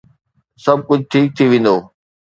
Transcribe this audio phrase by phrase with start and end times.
[0.63, 1.75] سڀ ڪجھ ٺيڪ ٿي ويندو